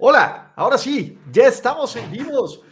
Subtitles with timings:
[0.00, 2.62] Hola, ahora sí, ya estamos en vivos.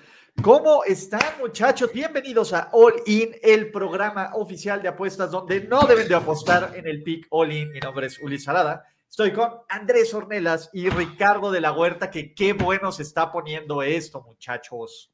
[0.41, 1.93] ¿Cómo están muchachos?
[1.93, 6.87] Bienvenidos a All In, el programa oficial de apuestas donde no deben de apostar en
[6.87, 7.73] el pick All In.
[7.73, 8.85] Mi nombre es Ulises Salada.
[9.11, 13.83] Estoy con Andrés Ornelas y Ricardo de la Huerta, que qué bueno se está poniendo
[13.83, 15.11] esto, muchachos.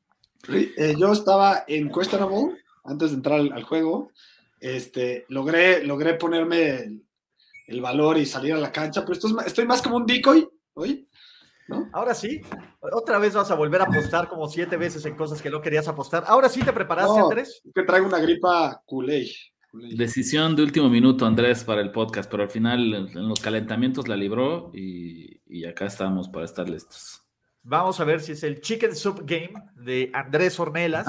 [0.51, 4.11] Eh, yo estaba en Questionable antes de entrar al, juego.
[4.61, 7.01] Este, logré, logré ponerme
[7.67, 11.09] el, valor y salir a la cancha, pero esto estoy más como un decoy hoy.
[11.93, 12.41] Ahora sí,
[12.81, 15.89] otra vez vas a volver a apostar como siete veces en cosas que no querías
[15.89, 16.25] apostar.
[16.27, 17.63] Ahora sí te preparaste, Andrés.
[17.75, 19.31] Que traigo una gripa culé.
[19.73, 24.17] Decisión de último minuto, Andrés, para el podcast, pero al final en los calentamientos la
[24.17, 27.23] libró y, acá estamos para estar listos.
[27.63, 31.07] Vamos a ver si es el Chicken Soup Game de Andrés Ornelas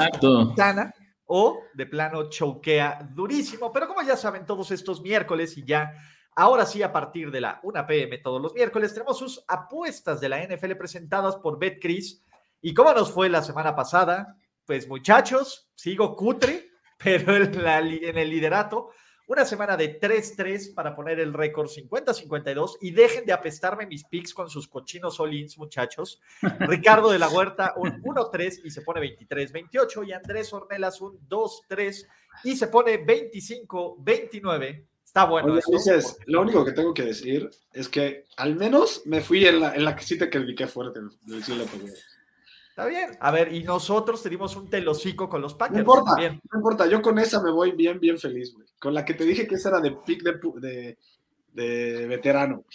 [1.25, 3.71] o de plano choquea durísimo.
[3.73, 5.93] Pero como ya saben, todos estos miércoles y ya
[6.35, 10.29] Ahora sí, a partir de la 1 pm todos los miércoles, tenemos sus apuestas de
[10.29, 12.23] la NFL presentadas por BetCris.
[12.61, 14.35] ¿Y cómo nos fue la semana pasada?
[14.65, 16.71] Pues muchachos, sigo cutre,
[17.03, 18.89] pero en, el liderato,
[19.27, 24.33] una semana de 3-3 para poner el récord 50-52 y dejen de apestarme mis picks
[24.33, 26.19] con sus cochinos solins, muchachos.
[26.61, 32.07] Ricardo de la Huerta un 1-3 y se pone 23-28 y Andrés Ornelas un 2-3
[32.43, 35.59] y se pone 25-29 Está bueno.
[36.25, 39.85] lo único que tengo que decir es que al menos me fui en la, en
[39.85, 41.01] la que sí te critiqué fuerte.
[42.69, 43.15] Está bien.
[43.19, 45.75] A ver, y nosotros tenemos un telocico con los Packers.
[45.75, 46.87] No importa, no importa.
[46.87, 48.67] Yo con esa me voy bien, bien feliz, güey.
[48.79, 50.97] Con la que te dije que esa era de pick de,
[51.53, 52.65] de, veterano,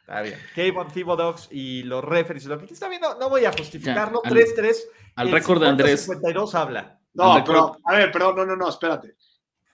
[0.00, 0.38] Está bien.
[0.54, 2.44] Kevin Thibodox y los referees.
[2.44, 4.20] Lo que está viendo, no voy a justificarlo.
[4.20, 4.76] 3-3.
[5.14, 6.02] Al, récord de Andrés.
[6.02, 7.00] 52 habla.
[7.14, 9.16] No, pero, a ver, perdón, no, no, no, espérate.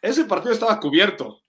[0.00, 1.40] Ese partido estaba cubierto.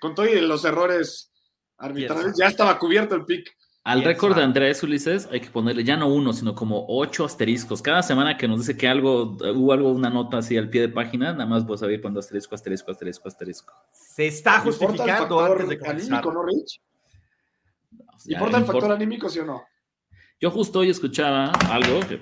[0.00, 1.32] Con todos los errores
[1.76, 3.56] arbitrales, ya estaba cubierto el pick.
[3.88, 7.80] Al récord de Andrés Ulises hay que ponerle ya no uno, sino como ocho asteriscos.
[7.80, 10.88] Cada semana que nos dice que algo, hubo algo, una nota así al pie de
[10.90, 13.72] página, nada más voy a saber cuándo asterisco, asterisco, asterisco, asterisco.
[13.92, 16.82] Se está justificando antes de anímico, ¿no, Rich?
[18.26, 19.62] ¿Importa el factor anímico, sí o no?
[20.38, 22.20] Yo justo hoy escuchaba algo que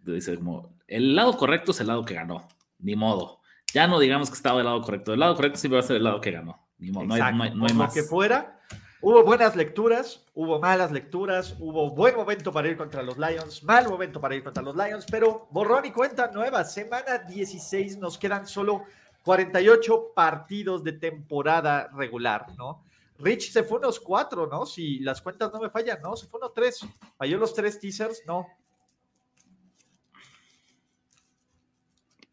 [0.00, 3.40] dice como, el lado correcto es el lado que ganó, ni modo.
[3.74, 5.96] Ya no digamos que estaba del lado correcto, el lado correcto siempre va a ser
[5.96, 7.94] el lado que ganó no hay, más.
[7.94, 8.60] que fuera.
[9.02, 13.88] Hubo buenas lecturas, hubo malas lecturas, hubo buen momento para ir contra los Lions, mal
[13.88, 16.64] momento para ir contra los Lions, pero borrón y cuenta nueva.
[16.64, 18.84] Semana 16, nos quedan solo
[19.22, 22.82] 48 partidos de temporada regular, ¿no?
[23.18, 24.66] Rich se fue unos cuatro, ¿no?
[24.66, 26.16] Si las cuentas no me fallan, ¿no?
[26.16, 26.86] Se fue unos tres.
[27.16, 28.46] Falló los tres teasers, no.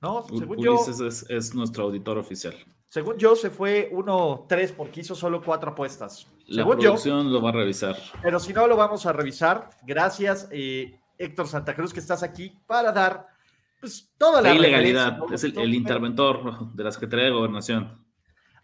[0.01, 0.77] No, según yo.
[1.29, 2.55] es nuestro auditor oficial.
[2.93, 6.27] Según yo, se fue 1-3 porque hizo solo cuatro apuestas.
[6.45, 7.97] La producción lo va a revisar.
[8.21, 9.71] Pero si no, lo vamos a revisar.
[9.81, 13.29] Gracias, eh, Héctor Santa Cruz, que estás aquí para dar
[13.81, 15.17] pues, toda la, ilegalidad.
[15.33, 18.05] Es el, interventor de la Secretaría de Gobernación.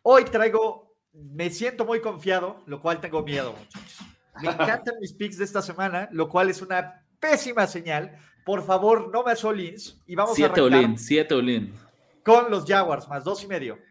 [0.03, 3.97] Hoy traigo, me siento muy confiado, lo cual tengo miedo, muchachos.
[4.43, 8.15] Me encantan mis picks de esta semana, lo cual es una pésima señal.
[8.45, 11.73] Por favor, no me asolins y vamos siete a Olin, siete Olin.
[12.23, 13.88] Con los Jaguars, más dos y medio.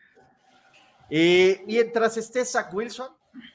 [1.11, 3.09] Eh, mientras esté Zach Wilson,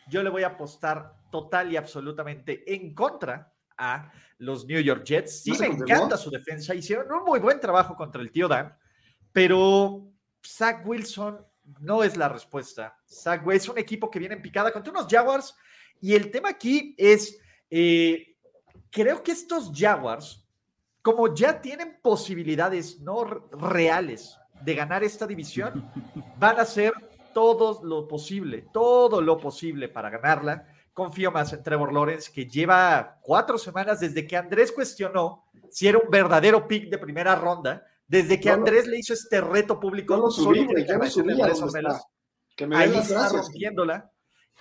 [0.09, 5.43] yo le voy a apostar total y absolutamente en contra a los New York Jets.
[5.43, 6.75] Sí, me encanta su defensa.
[6.75, 8.75] Hicieron un muy buen trabajo contra el tío Dan,
[9.31, 10.11] pero
[10.45, 11.45] Zach Wilson
[11.79, 12.97] no es la respuesta.
[13.07, 15.55] Zach es un equipo que viene en picada contra unos Jaguars.
[16.01, 17.39] Y el tema aquí es,
[17.69, 18.35] eh,
[18.89, 20.45] creo que estos Jaguars,
[21.01, 25.89] como ya tienen posibilidades no reales de ganar esta división,
[26.37, 26.93] van a hacer
[27.33, 30.67] todo lo posible, todo lo posible para ganarla.
[30.93, 35.97] Confío más en Trevor Lawrence, que lleva cuatro semanas desde que Andrés cuestionó si era
[35.97, 40.15] un verdadero pick de primera ronda, desde que Andrés le hizo este reto público.
[40.15, 41.35] No lo subí, ya lo subí,
[42.55, 44.11] que me ahí está rompiéndola.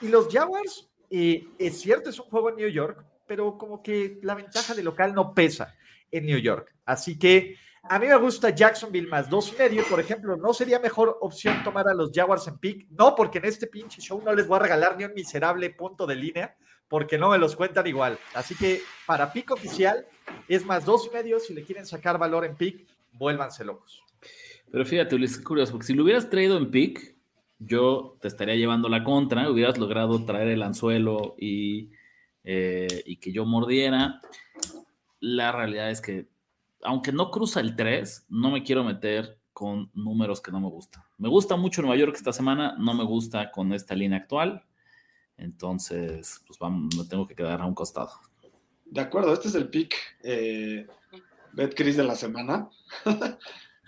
[0.01, 4.19] Y los Jaguars, eh, es cierto, es un juego en New York, pero como que
[4.23, 5.75] la ventaja de local no pesa
[6.11, 6.75] en New York.
[6.85, 10.37] Así que a mí me gusta Jacksonville más dos y medio, por ejemplo.
[10.37, 12.87] ¿No sería mejor opción tomar a los Jaguars en pick?
[12.90, 16.06] No, porque en este pinche show no les voy a regalar ni un miserable punto
[16.06, 16.56] de línea,
[16.87, 18.19] porque no me los cuentan igual.
[18.34, 20.06] Así que para pick oficial
[20.49, 21.40] es más dos y medio.
[21.40, 24.02] Si le quieren sacar valor en pick, vuélvanse locos.
[24.70, 27.17] Pero fíjate, Luis, es curioso, porque si lo hubieras traído en pick,
[27.58, 31.90] yo te estaría llevando la contra, hubieras logrado traer el anzuelo y,
[32.44, 34.20] eh, y que yo mordiera.
[35.20, 36.31] La realidad es que,
[36.82, 41.02] aunque no cruza el 3, no me quiero meter con números que no me gustan.
[41.19, 44.64] Me gusta mucho Nueva York esta semana, no me gusta con esta línea actual.
[45.37, 48.12] Entonces, pues vamos, me tengo que quedar a un costado.
[48.84, 50.87] De acuerdo, este es el pick eh,
[51.52, 52.69] BetCris de la semana.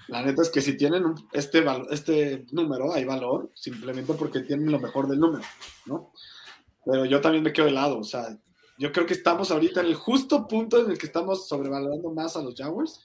[0.08, 1.02] La neta es que si tienen
[1.32, 5.44] este, este número, hay valor, simplemente porque tienen lo mejor del número,
[5.86, 6.12] ¿no?
[6.84, 8.38] Pero yo también me quedo de lado, o sea,
[8.78, 12.36] yo creo que estamos ahorita en el justo punto en el que estamos sobrevalorando más
[12.36, 13.04] a los Jaguars.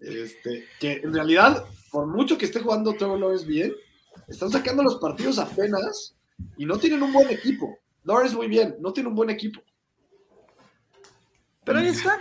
[0.00, 3.74] Este, que en realidad, por mucho que esté jugando Trevor Lawrence bien,
[4.28, 6.14] están sacando los partidos apenas
[6.56, 7.78] y no tienen un buen equipo.
[8.04, 9.60] Lawrence muy bien, no tiene un buen equipo.
[11.64, 12.20] Pero ahí están.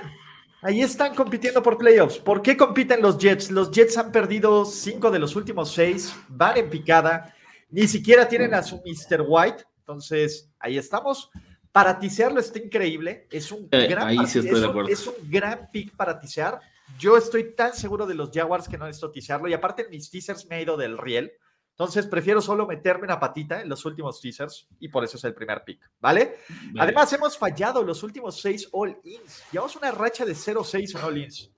[0.62, 2.18] Ahí están compitiendo por playoffs.
[2.18, 3.50] ¿Por qué compiten los Jets?
[3.50, 7.34] Los Jets han perdido cinco de los últimos seis, van en picada,
[7.70, 9.24] ni siquiera tienen a su Mr.
[9.26, 9.64] White.
[9.80, 11.32] Entonces, ahí estamos.
[11.72, 13.28] Para tisearlo está increíble.
[13.30, 16.60] Es un, eh, gran, es, un, gran pick para tisear.
[16.98, 19.48] Yo estoy tan seguro de los Jaguars que no necesito tisearlo.
[19.48, 21.32] Y aparte, mis teasers me he ido del riel.
[21.80, 25.34] Entonces prefiero solo meterme una patita en los últimos teasers y por eso es el
[25.34, 26.36] primer pick, ¿vale?
[26.78, 29.44] Además, hemos fallado los últimos seis all-ins.
[29.50, 31.50] Llevamos una racha de 0-6 en all-ins.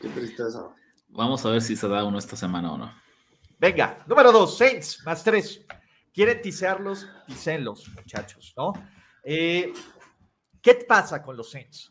[0.00, 0.68] Qué tristeza.
[1.08, 2.94] Vamos a ver si se da uno esta semana o no.
[3.58, 5.64] Venga, número dos, Saints, más tres.
[6.12, 7.08] ¿Quieren tisearlos?
[7.26, 8.72] Tisenlos, muchachos, ¿no?
[9.24, 9.72] Eh,
[10.60, 11.90] ¿Qué pasa con los Saints?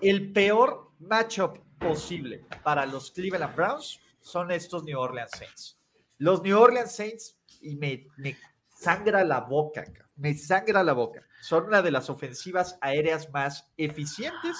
[0.00, 5.78] El peor matchup posible para los Cleveland Browns son estos New Orleans Saints.
[6.18, 8.06] Los New Orleans Saints, y me,
[8.74, 9.84] sangra la boca,
[10.16, 11.22] me sangra la boca.
[11.42, 14.56] Son una de las ofensivas aéreas más eficientes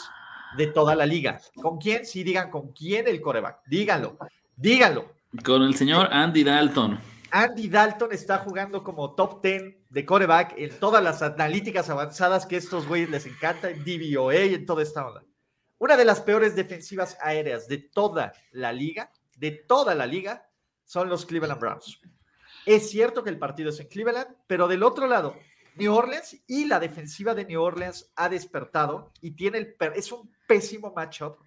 [0.57, 1.41] de toda la liga.
[1.55, 2.05] ¿Con quién?
[2.05, 3.61] Sí, digan con quién el coreback.
[3.67, 4.19] Díganlo,
[4.57, 5.15] díganlo.
[5.45, 7.12] Con el señor Andy Dalton.
[7.35, 12.59] Andy Dalton está jugando como top 10 de coreback en todas las analíticas avanzadas que
[12.59, 15.25] estos güeyes les encanta, en DVOA y en toda esta onda.
[15.79, 20.47] Una de las peores defensivas aéreas de toda la liga, de toda la liga,
[20.85, 22.01] son los Cleveland Browns.
[22.67, 25.35] Es cierto que el partido es en Cleveland, pero del otro lado,
[25.77, 30.31] New Orleans y la defensiva de New Orleans ha despertado y tiene el, es un
[30.47, 31.39] pésimo matchup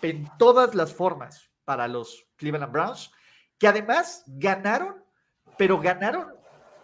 [0.00, 3.10] en todas las formas para los Cleveland Browns,
[3.58, 5.03] que además ganaron,
[5.56, 6.32] pero ganaron,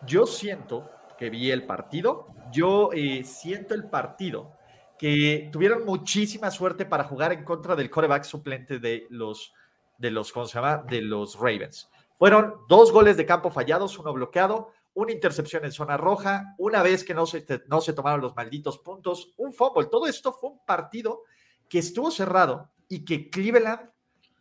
[0.06, 4.52] yo siento que vi el partido, yo eh, siento el partido,
[4.98, 9.54] que tuvieron muchísima suerte para jugar en contra del coreback suplente de los
[10.00, 10.78] de los, ¿cómo se llama?
[10.88, 11.90] De los Ravens.
[12.18, 17.04] Fueron dos goles de campo fallados, uno bloqueado, una intercepción en zona roja, una vez
[17.04, 19.86] que no se, no se tomaron los malditos puntos, un fumble.
[19.86, 21.22] Todo esto fue un partido
[21.68, 23.90] que estuvo cerrado y que Cleveland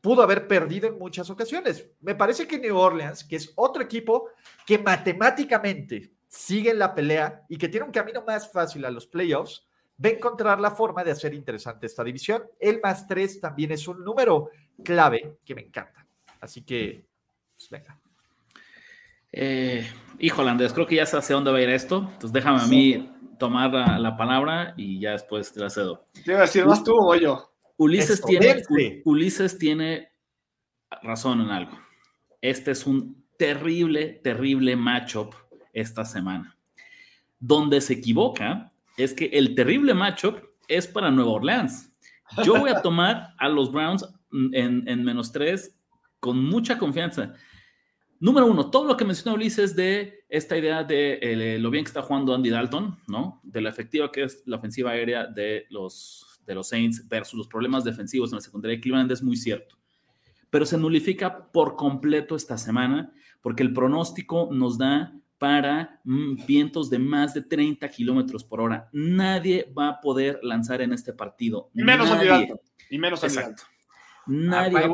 [0.01, 1.87] pudo haber perdido en muchas ocasiones.
[2.01, 4.29] Me parece que New Orleans, que es otro equipo
[4.65, 9.07] que matemáticamente sigue en la pelea y que tiene un camino más fácil a los
[9.07, 9.67] playoffs,
[10.03, 12.43] va a encontrar la forma de hacer interesante esta división.
[12.59, 14.49] El más tres también es un número
[14.83, 16.05] clave que me encanta.
[16.39, 17.05] Así que,
[17.57, 17.99] pues venga.
[19.31, 19.87] Eh,
[20.19, 21.97] híjole, Andrés, creo que ya sé hacia dónde va a ir esto.
[21.97, 26.05] Entonces déjame a mí tomar la, palabra y ya después te la cedo.
[26.13, 27.48] Te iba a decir, ¿más tú o yo?
[27.79, 28.61] Ulises tiene,
[29.05, 30.09] Ulises tiene
[31.01, 31.79] razón en algo.
[32.41, 35.33] Este es un terrible, terrible matchup
[35.71, 36.57] esta semana.
[37.39, 41.89] Donde se equivoca es que el terrible matchup es para Nueva Orleans.
[42.43, 44.05] Yo voy a tomar a los Browns
[44.51, 45.79] en, menos tres
[46.19, 47.33] con mucha confianza.
[48.19, 51.89] Número uno, todo lo que mencionó Ulises de esta idea de eh, lo bien que
[51.89, 53.39] está jugando Andy Dalton, ¿no?
[53.41, 57.47] De lo efectiva que es la ofensiva aérea de los, de los Saints versus los
[57.47, 59.77] problemas defensivos en la secundaria de Cleveland es muy cierto.
[60.49, 66.89] Pero se nulifica por completo esta semana porque el pronóstico nos da para mm, vientos
[66.89, 68.89] de más de 30 kilómetros por hora.
[68.91, 71.69] Nadie va a poder lanzar en este partido.
[71.75, 72.53] Y menos Nadie.
[72.89, 73.63] Y menos Exacto.
[74.25, 74.89] Nadie.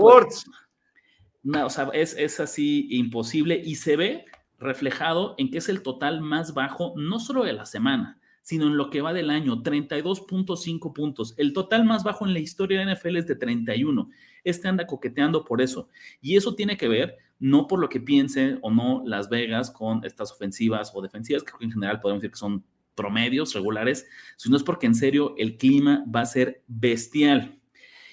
[1.43, 4.25] No, o sea, es, es así imposible y se ve
[4.59, 8.77] reflejado en que es el total más bajo, no solo de la semana, sino en
[8.77, 11.33] lo que va del año, 32.5 puntos.
[11.37, 14.07] El total más bajo en la historia de NFL es de 31.
[14.43, 15.89] Este anda coqueteando por eso.
[16.21, 20.05] Y eso tiene que ver no por lo que piense o no Las Vegas con
[20.05, 24.05] estas ofensivas o defensivas, que en general podemos decir que son promedios regulares,
[24.37, 27.59] sino es porque en serio el clima va a ser bestial.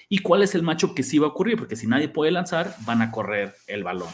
[0.09, 1.57] ¿Y cuál es el macho que sí va a ocurrir?
[1.57, 4.09] Porque si nadie puede lanzar, van a correr el balón.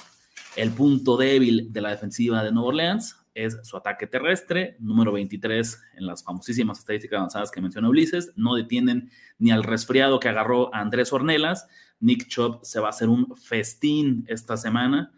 [0.57, 5.81] El punto débil de la defensiva de Nueva Orleans es su ataque terrestre, número 23
[5.98, 8.33] en las famosísimas estadísticas avanzadas que menciona Ulises.
[8.36, 11.67] No detienen ni al resfriado que agarró a Andrés Ornelas.
[12.00, 15.12] Nick Chop se va a hacer un festín esta semana.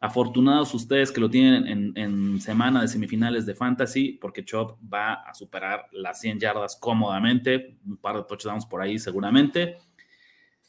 [0.00, 5.34] Afortunados ustedes que lo tienen en, semana de semifinales de Fantasy, porque Chop va a
[5.34, 9.78] superar las 100 yardas cómodamente, un par de touchdowns por ahí seguramente.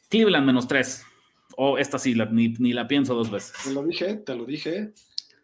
[0.09, 1.05] Cleveland menos 3.
[1.57, 3.53] O esta sí, ni, ni, la pienso dos veces.
[3.63, 4.93] Te lo dije, te lo dije.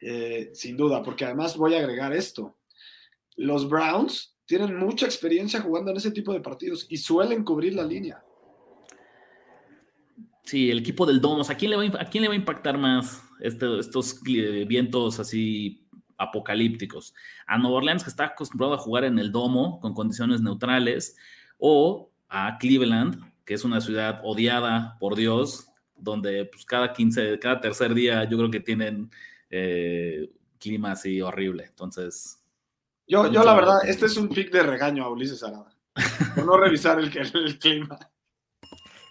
[0.08, 2.56] Eh, sin duda, porque además voy a agregar esto.
[3.38, 7.84] Los Browns tienen mucha experiencia jugando en ese tipo de partidos y suelen cubrir la
[7.84, 8.24] línea.
[10.44, 12.78] Sí, el equipo del Domos, ¿a quién le va a, quién le va a impactar
[12.78, 15.88] más este, estos vientos así
[16.20, 17.16] apocalípticos?
[17.48, 21.18] ¿A Nueva Orleans, que está acostumbrado a jugar en el Domo con condiciones neutrales?
[21.58, 27.60] ¿O a Cleveland, que es una ciudad odiada por Dios, donde pues, cada 15, cada
[27.60, 29.10] tercer día yo creo que tienen
[29.56, 31.66] eh, clima así horrible.
[31.66, 32.44] Entonces.
[33.08, 35.76] Yo, yo la verdad, este es un pick de regaño a Ulises Arada.
[36.36, 37.98] Por no revisar el, el, clima.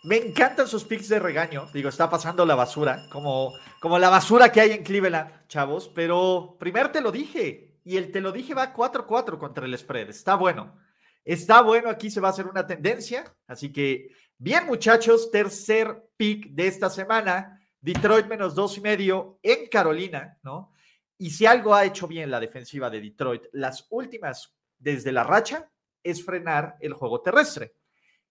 [0.03, 1.67] Me encantan sus picks de regaño.
[1.73, 5.91] Digo, está pasando la basura, como, como la basura que hay en Cleveland, chavos.
[5.95, 7.79] Pero primero te lo dije.
[7.85, 10.11] Y el te lo dije va 4-4 contra el spread.
[10.11, 10.77] Está bueno.
[11.25, 11.89] Está bueno.
[11.89, 13.25] Aquí se va a hacer una tendencia.
[13.47, 15.31] Así que, bien, muchachos.
[15.31, 17.61] Tercer pick de esta semana.
[17.85, 20.73] Detroit menos dos y medio en Carolina, ¿no?
[21.19, 25.71] Y si algo ha hecho bien la defensiva de Detroit, las últimas desde la racha,
[26.03, 27.75] es frenar el juego terrestre.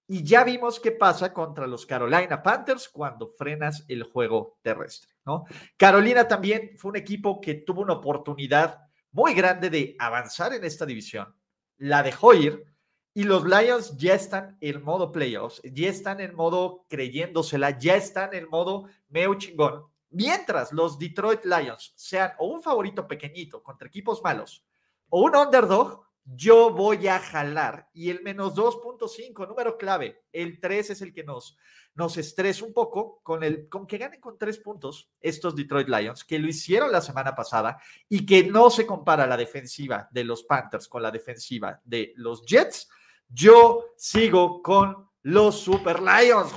[0.08, 5.46] Y ya vimos qué pasa contra los Carolina Panthers cuando frenas el juego terrestre, ¿no?
[5.78, 8.80] Carolina también fue un equipo que tuvo una oportunidad
[9.12, 11.32] muy grande de avanzar en esta división.
[11.78, 12.73] La dejó ir,
[13.14, 18.34] y los Lions ya están en modo playoffs, ya están en modo creyéndosela, ya están
[18.34, 19.86] en modo meo chingón.
[20.10, 24.66] Mientras los Detroit Lions sean o un favorito pequeñito contra equipos malos
[25.10, 27.90] o un underdog, yo voy a jalar.
[27.94, 31.58] Y el menos 2.5, número clave, el 3 es el que nos,
[31.96, 36.24] nos estresa un poco con, el, con que ganen con 3 puntos estos Detroit Lions,
[36.24, 37.78] que lo hicieron la semana pasada
[38.10, 42.44] y que no se compara la defensiva de los Panthers con la defensiva de los
[42.46, 42.90] Jets
[43.30, 46.52] yo sigo con los Super Lions.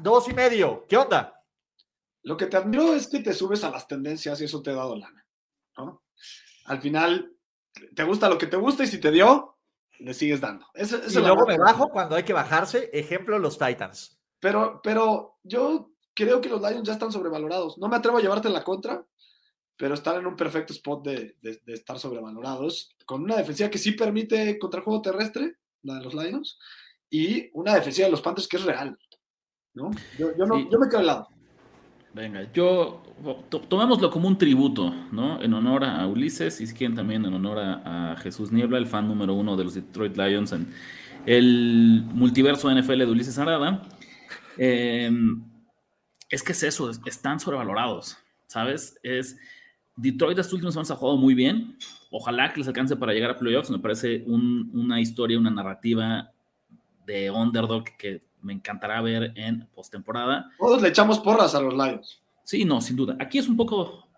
[0.00, 0.86] Dos y medio.
[0.88, 1.34] ¿Qué onda?
[2.22, 4.74] Lo que te admiro es que te subes a las tendencias y eso te ha
[4.74, 5.24] dado lana.
[6.66, 7.32] Al final,
[7.94, 9.56] te gusta lo que te gusta y si te dio,
[10.00, 10.66] le sigues dando.
[10.74, 12.90] y luego me bajo cuando hay que bajarse.
[12.92, 14.18] Ejemplo, los Titans.
[14.40, 17.78] Pero, pero yo creo que los Lions ya están sobrevalorados.
[17.78, 19.04] No me atrevo a llevarte en la contra,
[19.76, 22.94] pero están en un perfecto spot de, de, de estar sobrevalorados.
[23.06, 26.58] Con una defensiva que sí permite contra el juego terrestre la de los Lions,
[27.10, 28.98] y una defensiva de los Panthers que es real.
[29.74, 29.90] ¿no?
[30.18, 31.28] Yo, yo, no, yo me quedo al lado.
[32.14, 33.02] Venga, yo
[33.68, 35.40] tomémoslo como un tributo, ¿no?
[35.40, 39.06] En honor a Ulises y si quieren también en honor a, Jesús Niebla, el fan
[39.06, 40.72] número uno de los Detroit Lions en
[41.26, 43.82] el multiverso NFL de Ulises Arada.
[44.56, 45.44] Em,
[46.30, 48.16] es que es eso, están sobrevalorados,
[48.48, 48.98] ¿sabes?
[49.02, 49.36] Es
[49.98, 51.76] Detroit estos últimos años ha jugado muy bien,
[52.10, 53.68] ojalá que les alcance para llegar a playoffs.
[53.70, 56.30] Me parece una historia, una narrativa
[57.04, 60.50] de underdog que me encantará ver en postemporada.
[60.56, 62.22] Todos le echamos porras a los Lions.
[62.44, 63.16] Sí, no, sin duda.
[63.18, 64.08] Aquí es un poco,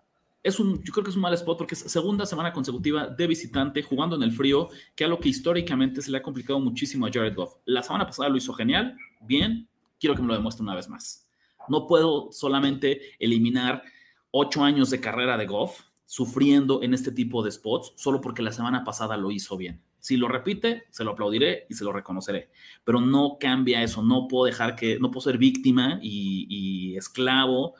[0.43, 3.25] es un, yo creo que es un mal spot porque es segunda semana consecutiva de
[3.25, 7.07] visitante jugando en el frío, que es lo que históricamente se le ha complicado muchísimo
[7.07, 7.55] a Jared Goff.
[7.65, 9.67] La semana pasada lo hizo genial, bien,
[9.99, 11.27] quiero que me lo demuestre una vez más.
[11.67, 13.83] No puedo solamente eliminar
[14.31, 18.51] ocho años de carrera de Goff sufriendo en este tipo de spots solo porque la
[18.51, 19.81] semana pasada lo hizo bien.
[19.99, 22.49] Si lo repite, se lo aplaudiré y se lo reconoceré.
[22.83, 24.01] Pero no cambia eso.
[24.01, 27.75] No puedo dejar que, no puedo ser víctima y, esclavo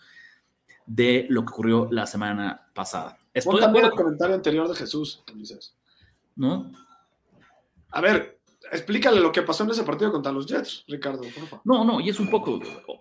[0.86, 3.18] de lo que ocurrió la semana pasada.
[3.34, 5.24] Estoy también el comentario anterior de Jesús.
[6.36, 6.72] ¿No?
[7.90, 8.40] A ver,
[8.72, 11.62] explícale lo que pasó en ese partido contra los Jets, Ricardo, por favor.
[11.66, 12.60] No, no, y es un poco,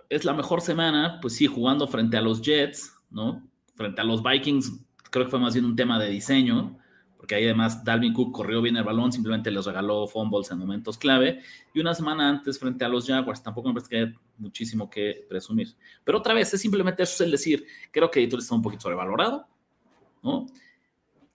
[0.08, 3.46] es la mejor semana, pues sí, jugando frente a los Jets, ¿no?
[3.74, 6.78] Frente a los Vikings, creo que fue más bien un tema de diseño,
[7.16, 10.96] porque ahí además Dalvin Cook corrió bien el balón, simplemente les regaló fumbles en momentos
[10.96, 11.40] clave,
[11.74, 15.26] y una semana antes frente a los Jaguars, tampoco me parece que haya muchísimo que
[15.28, 15.68] presumir.
[16.02, 18.82] Pero otra vez, es simplemente eso, es el decir, creo que Editor está un poquito
[18.82, 19.46] sobrevalorado,
[20.22, 20.46] ¿no?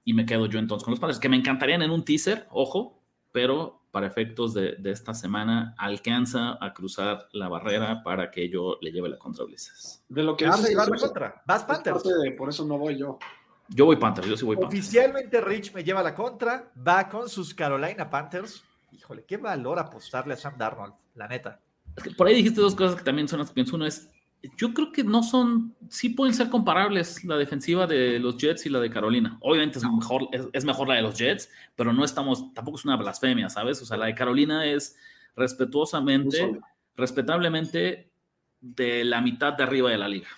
[0.03, 2.99] Y me quedo yo entonces con los padres, que me encantarían en un teaser, ojo,
[3.35, 8.93] pero para efectos de, esta semana alcanza a cruzar la barrera para que yo le
[8.93, 10.05] lleve la contra Ulises.
[10.07, 11.43] De lo que vas a llevar la contra.
[11.45, 12.01] Vas Panthers.
[12.37, 13.19] por eso no voy yo.
[13.67, 14.85] Yo voy Panthers, yo sí voy Panthers.
[14.85, 18.63] Oficialmente Rich me lleva la contra, va con sus Carolina Panthers.
[18.93, 21.59] Híjole, qué valor apostarle a Sam Darnold, la neta.
[21.97, 23.75] Es que por ahí dijiste dos cosas que también son las que pienso.
[23.75, 24.09] Uno es,
[24.57, 28.69] yo creo que no son, sí pueden ser comparables la defensiva de los Jets y
[28.69, 29.37] la de Carolina.
[29.41, 32.97] Obviamente es mejor, es, mejor la de los Jets, pero no estamos, tampoco es una
[32.97, 33.81] blasfemia, ¿sabes?
[33.81, 34.97] O sea, la de Carolina es
[35.35, 36.59] respetuosamente,
[36.95, 38.11] respetablemente
[38.59, 40.29] de la mitad de arriba de la liga.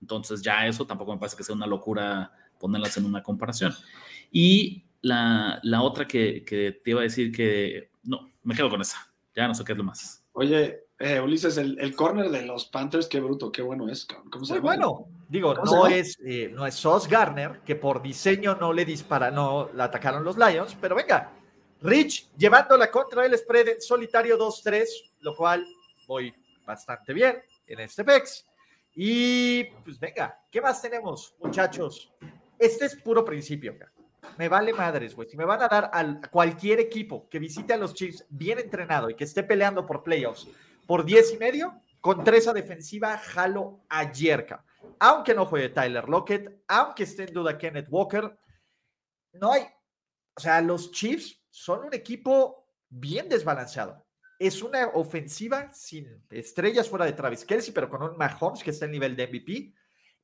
[0.00, 3.72] Entonces ya eso tampoco me parece que sea una locura ponerlas en una comparación.
[4.30, 8.80] Y la, la otra que, que, te iba a decir que, no, me quedo con
[8.80, 10.24] esa, ya no sé qué es lo más.
[10.32, 14.04] Oye, eh, Ulises, el, el corner de los Panthers, qué bruto, qué bueno es.
[14.04, 15.06] ¿Cómo se Muy bueno.
[15.28, 19.70] Digo, no es, eh, no es Sos Garner, que por diseño no le dispara, no
[19.74, 21.32] la atacaron los Lions, pero venga,
[21.82, 24.86] Rich llevando la contra el spread en solitario 2-3,
[25.20, 25.64] lo cual
[26.06, 26.34] voy
[26.66, 27.36] bastante bien
[27.66, 28.46] en este PEX.
[28.94, 32.12] Y pues venga, ¿qué más tenemos, muchachos?
[32.58, 33.76] Este es puro principio.
[34.36, 35.28] Me vale madres, güey.
[35.28, 39.08] Si me van a dar a cualquier equipo que visite a los Chiefs bien entrenado
[39.10, 40.48] y que esté peleando por playoffs
[40.88, 44.64] por 10 y medio, contra esa defensiva jalo a Yerka.
[44.98, 48.34] Aunque no juegue Tyler Lockett, aunque esté en duda Kenneth Walker,
[49.34, 49.66] no hay.
[50.34, 54.02] O sea, los Chiefs son un equipo bien desbalanceado.
[54.38, 58.86] Es una ofensiva sin estrellas fuera de Travis Kelsey, pero con un Mahomes que está
[58.86, 59.74] en nivel de MVP.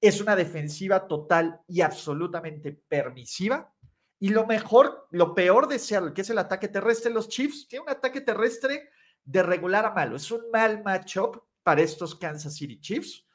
[0.01, 3.71] Es una defensiva total y absolutamente permisiva.
[4.19, 7.83] Y lo mejor, lo peor de Seattle, que es el ataque terrestre, los Chiefs tiene
[7.83, 8.89] un ataque terrestre
[9.25, 10.17] de regular a malo.
[10.17, 13.27] Es un mal matchup para estos Kansas City Chiefs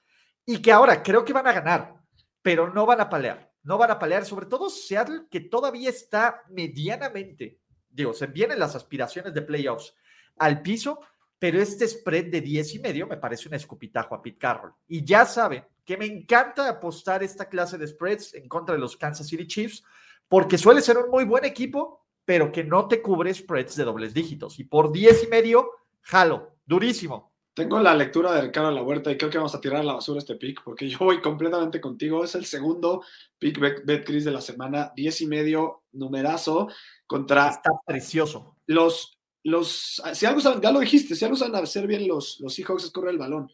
[0.46, 1.96] y que ahora creo que van a ganar,
[2.42, 3.52] pero no van a palear.
[3.64, 7.60] No van a palear, sobre todo Seattle, que todavía está medianamente,
[7.90, 9.94] digo, se vienen las aspiraciones de playoffs
[10.38, 11.02] al piso,
[11.38, 14.74] pero este spread de 10 y medio me parece un escupitajo a Pete Carroll.
[14.88, 18.96] Y ya saben que me encanta apostar esta clase de spreads en contra de los
[18.96, 19.84] Kansas City Chiefs,
[20.28, 24.14] porque suele ser un muy buen equipo, pero que no te cubre spreads de dobles
[24.14, 24.60] dígitos.
[24.60, 25.72] Y por 10 y medio
[26.10, 27.30] jalo, durísimo.
[27.54, 29.94] Tengo la lectura de Ricardo La Huerta y creo que vamos a tirar a la
[29.94, 32.24] basura este pick porque yo voy completamente contigo.
[32.24, 33.04] Es el segundo
[33.38, 36.70] pick Betcris de la semana, 10 y medio, numerazo
[37.06, 37.50] contra.
[37.50, 38.58] Está precioso.
[38.66, 42.86] Los, los, si algo ya lo dijiste, si algo saben hacer bien los, los Seahawks
[42.86, 43.52] es correr el balón.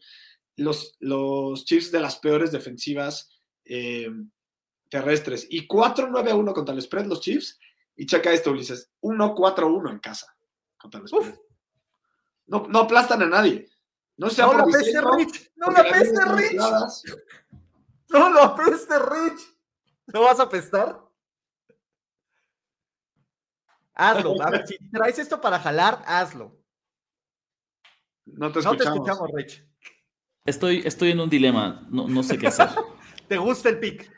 [0.56, 4.08] Los, los Chiefs de las peores defensivas eh,
[4.88, 7.58] terrestres y 4-9-1 contra el spread, los Chiefs.
[7.96, 10.34] Y checa esto, Ulises, 1-4-1 en casa
[10.78, 11.45] contra el spread.
[12.46, 13.68] No, no aplastan a nadie.
[14.16, 15.52] No, sea no la peste Rich.
[15.56, 16.60] No la peste Rich.
[18.08, 19.40] No la peste Rich.
[20.06, 21.02] ¿No vas a apestar?
[23.94, 24.40] Hazlo.
[24.42, 26.56] A ver, si traes esto para jalar, hazlo.
[28.26, 29.66] No te escuchamos, no te escuchamos Rich.
[30.44, 31.86] Estoy, estoy en un dilema.
[31.90, 32.68] No, no sé qué hacer.
[33.28, 34.15] ¿Te gusta el pick?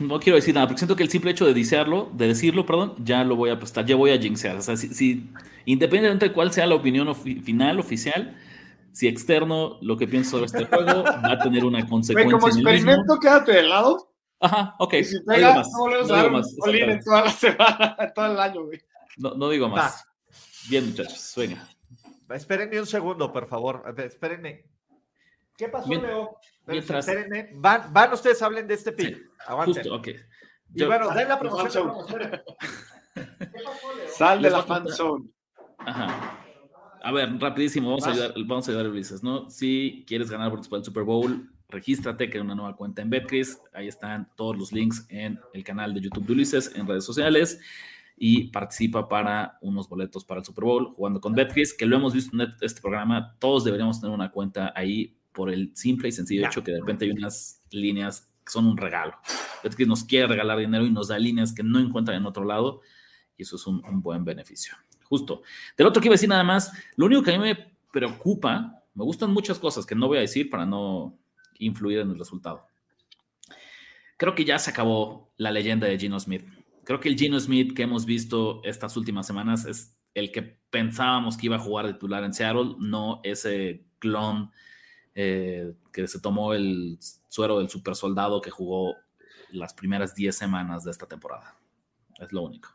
[0.00, 2.94] No, quiero decir nada, porque siento que el simple hecho de desearlo, de decirlo, perdón,
[2.98, 4.56] ya lo voy a prestar, ya voy a jinxear.
[4.56, 5.30] O sea, si,
[5.64, 8.36] independientemente de cuál sea la opinión final oficial,
[8.92, 12.38] si externo lo que pienso sobre este juego va a tener una consecuencia.
[12.38, 14.12] como experimento, quédate de lado.
[14.40, 14.94] Ajá, ok.
[14.94, 16.56] Y si pega, no, no, no digo más.
[17.04, 18.80] toda la semana, todo el año, güey.
[19.16, 20.04] No, no digo más.
[20.68, 21.66] Bien, muchachos, venga.
[22.30, 23.82] Espérenme un segundo, por favor.
[23.96, 24.64] Espérenme.
[25.58, 26.36] ¿Qué pasó, Leo?
[26.66, 27.06] Mientras...
[27.54, 29.28] Van, van, ustedes, hablen de este pick.
[29.64, 30.08] Justo, ok.
[30.72, 31.92] Y bueno, den la promoción.
[34.16, 35.28] Sal de la fanzone.
[35.78, 36.44] Ajá.
[37.02, 39.50] A ver, rapidísimo, vamos a ayudar, vamos a ayudar a Ulises, ¿no?
[39.50, 43.60] Si quieres ganar por el Super Bowl, regístrate, crea una nueva cuenta en Betcris.
[43.72, 47.58] Ahí están todos los links en el canal de YouTube de Ulises, en redes sociales.
[48.16, 52.14] Y participa para unos boletos para el Super Bowl jugando con Betcris, que lo hemos
[52.14, 53.36] visto en este programa.
[53.40, 57.04] Todos deberíamos tener una cuenta ahí por el simple y sencillo hecho que de repente
[57.04, 59.14] hay unas líneas que son un regalo.
[59.62, 62.44] Es que nos quiere regalar dinero y nos da líneas que no encuentran en otro
[62.44, 62.80] lado
[63.36, 64.74] y eso es un, buen beneficio.
[65.04, 65.42] Justo.
[65.76, 68.82] Del otro que iba a decir nada más, lo único que a mí me preocupa,
[68.94, 71.16] me gustan muchas cosas que no voy a decir para no
[71.60, 72.66] influir en el resultado.
[74.16, 76.42] Creo que ya se acabó la leyenda de Gino Smith.
[76.82, 81.36] Creo que el Gino Smith que hemos visto estas últimas semanas es el que pensábamos
[81.36, 84.50] que iba a jugar de titular en Seattle, no ese clon
[85.20, 88.94] eh, que se tomó el suero del super soldado que jugó
[89.50, 91.56] las primeras 10 semanas de esta temporada.
[92.20, 92.68] Es lo único.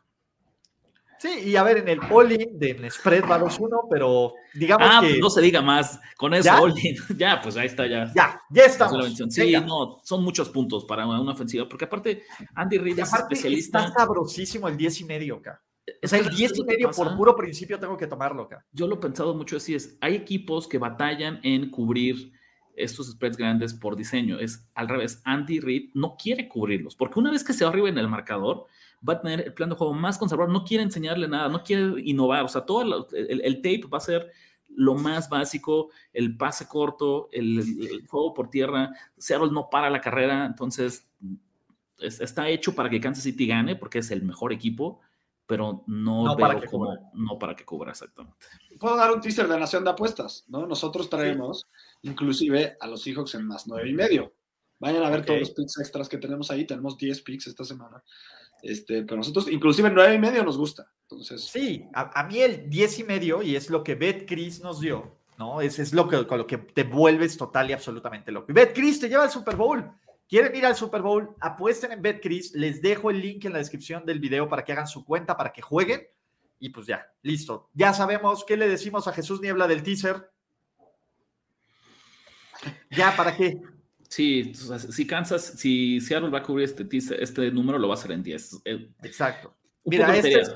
[1.18, 5.08] Sí, y a ver, en el all-in de spread va 2-1, pero digamos ah, que...
[5.08, 5.98] Pues no se diga más.
[6.18, 8.12] Con eso, all-in, ya, pues ahí está, ya.
[8.14, 9.16] Ya, ya estamos.
[9.30, 13.86] Sí, no, son muchos puntos para una ofensiva, porque aparte, Andy Reid es especialista.
[13.86, 15.62] Está sabrosísimo el 10 y medio acá.
[16.02, 18.48] O sea, el 10 y medio por puro principio tengo que tomarlo.
[18.72, 22.32] Yo lo he pensado mucho así, es, hay equipos que batallan en cubrir
[22.76, 24.38] estos spreads grandes por diseño.
[24.38, 27.98] Es al revés, Andy Reid no quiere cubrirlos, porque una vez que se arriba en
[27.98, 28.66] el marcador,
[29.06, 32.00] va a tener el plan de juego más conservador, no quiere enseñarle nada, no quiere
[32.02, 34.30] innovar, o sea, todo el, tape va a ser
[34.76, 40.46] lo más básico, el pase corto, el, juego por tierra, Seattle no para la carrera,
[40.46, 41.08] entonces
[41.98, 45.00] está hecho para que Kansas City gane porque es el mejor equipo,
[45.46, 47.00] pero no, para que como, cubra.
[47.14, 48.46] no para que cubra exactamente.
[48.78, 50.66] Puedo dar un teaser de Nación de Apuestas, ¿no?
[50.66, 51.66] Nosotros traemos
[52.02, 54.32] inclusive a los Seahawks en más nueve y medio.
[54.78, 58.02] Vayan a ver todos los picks extras que tenemos ahí, tenemos 10 picks esta semana.
[58.62, 60.90] Este, pero nosotros, inclusive en 9 y medio nos gusta.
[61.02, 61.44] Entonces...
[61.44, 65.60] Sí, a, mí el 10 y medio, y es lo que Chris nos dio, ¿no?
[65.60, 68.52] Es, es lo que, con lo que te vuelves total y absolutamente loco.
[68.52, 69.90] Y Chris te lleva al Super Bowl.
[70.28, 71.34] ¿Quieren ir al Super Bowl?
[71.40, 72.54] Apuesten en BetCris.
[72.54, 75.52] Les dejo el link en la descripción del video para que hagan su cuenta, para
[75.52, 76.06] que jueguen.
[76.58, 77.68] Y pues ya, listo.
[77.74, 80.30] Ya sabemos qué le decimos a Jesús Niebla del teaser.
[82.90, 83.60] Ya, ¿para qué?
[84.08, 88.12] Sí, si Kansas, si Seattle va a cubrir este, este número, lo va a hacer
[88.12, 88.62] en 10.
[88.64, 89.54] Eh, Exacto.
[89.84, 90.54] Mira, este es,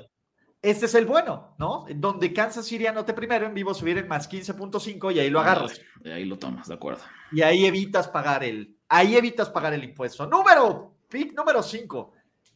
[0.62, 1.84] este es, el bueno, ¿no?
[1.94, 5.80] Donde Kansas iría anote primero, en vivo subir en más 15.5 y ahí lo agarras.
[6.04, 7.02] ahí lo tomas, de acuerdo.
[7.32, 10.26] Y ahí evitas pagar el, ahí evitas pagar el impuesto.
[10.26, 12.12] Número, pick número 5.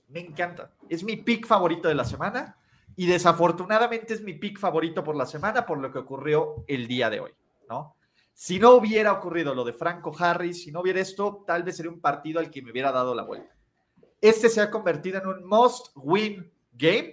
[0.09, 0.73] Me encanta.
[0.88, 2.57] Es mi pick favorito de la semana
[2.97, 7.09] y desafortunadamente es mi pick favorito por la semana por lo que ocurrió el día
[7.09, 7.33] de hoy,
[7.68, 7.97] ¿no?
[8.35, 11.92] Si no hubiera ocurrido lo de Franco Harris, si no hubiera esto, tal vez sería
[11.92, 13.55] un partido al que me hubiera dado la vuelta.
[14.21, 17.12] Este se ha convertido en un must win game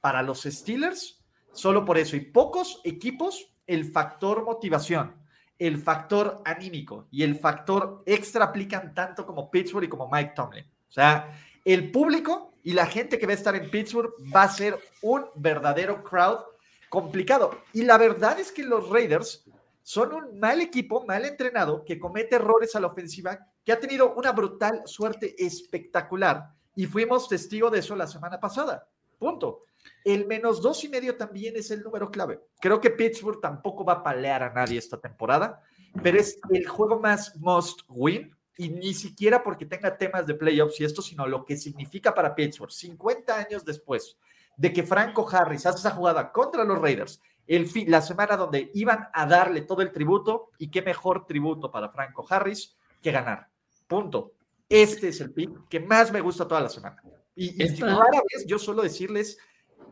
[0.00, 1.22] para los Steelers,
[1.52, 2.16] solo por eso.
[2.16, 5.21] Y pocos equipos, el factor motivación,
[5.66, 10.64] el factor anímico y el factor extra aplican tanto como Pittsburgh y como Mike Tomlin.
[10.64, 14.48] O sea, el público y la gente que va a estar en Pittsburgh va a
[14.48, 16.40] ser un verdadero crowd
[16.88, 17.62] complicado.
[17.72, 19.44] Y la verdad es que los Raiders
[19.82, 24.14] son un mal equipo, mal entrenado, que comete errores a la ofensiva, que ha tenido
[24.14, 26.50] una brutal suerte espectacular.
[26.74, 28.88] Y fuimos testigo de eso la semana pasada.
[29.16, 29.60] Punto.
[30.04, 32.40] El menos dos y medio también es el número clave.
[32.60, 35.62] Creo que Pittsburgh tampoco va a palear a nadie esta temporada,
[36.02, 40.80] pero es el juego más must win y ni siquiera porque tenga temas de playoffs
[40.80, 42.72] y esto, sino lo que significa para Pittsburgh.
[42.72, 44.16] 50 años después
[44.56, 49.08] de que Franco Harris hace esa jugada contra los Raiders el la semana donde iban
[49.12, 53.48] a darle todo el tributo y qué mejor tributo para Franco Harris que ganar.
[53.86, 54.32] Punto.
[54.68, 57.02] Este es el pick que más me gusta toda la semana.
[57.34, 59.38] Y, esta, rara vez yo suelo decirles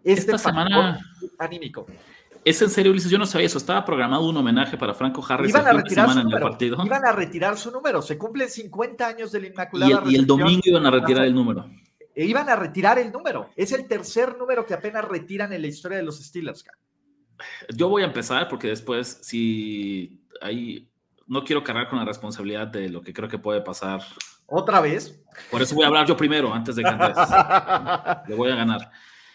[0.04, 1.00] este esta semana
[1.38, 1.86] anímico.
[2.42, 3.58] Es en serio, Ulises, yo no sabía eso.
[3.58, 6.58] Estaba programado un homenaje para Franco Harris iban a retirar su número.
[6.60, 8.00] Iban a retirar su número.
[8.00, 10.10] Se cumplen 50 años del Inmaculado.
[10.10, 11.68] Y, y el domingo iban a retirar el número.
[12.14, 13.50] E iban a retirar el número.
[13.56, 16.64] Es el tercer número que apenas retiran en la historia de los Steelers
[17.74, 20.88] yo voy a empezar porque después, si hay,
[21.26, 24.02] no quiero cargar con la responsabilidad de lo que creo que puede pasar.
[24.46, 25.22] ¿Otra vez?
[25.50, 26.90] Por eso voy a hablar yo primero, antes de que
[28.28, 28.90] Le voy a ganar.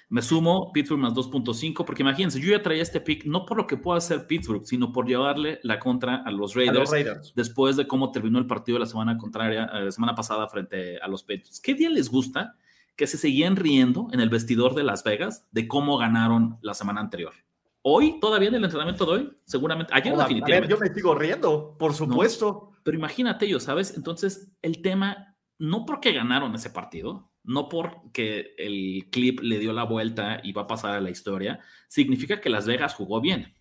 [0.09, 3.65] Me sumo Pittsburgh más 2.5, porque imagínense, yo ya traía este pick no por lo
[3.65, 8.11] que pueda hacer Pittsburgh, sino por llevarle la contra a los Raiders, después de cómo
[8.11, 11.59] terminó el partido la semana contraria, la eh, semana pasada frente a los Patriots.
[11.59, 12.55] ¿Qué día les gusta
[12.95, 17.01] que se seguían riendo en el vestidor de Las Vegas de cómo ganaron la semana
[17.01, 17.33] anterior?
[17.81, 20.73] Hoy, todavía en el entrenamiento de hoy, seguramente, ayer definitivamente.
[20.73, 22.71] yo me sigo riendo, por supuesto.
[22.83, 23.95] pero imagínate yo, ¿sabes?
[23.95, 29.83] Entonces, el tema, no porque ganaron ese partido, no porque el clip le dio la
[29.83, 33.53] vuelta y va a pasar a la historia, significa que Las Vegas jugó bien.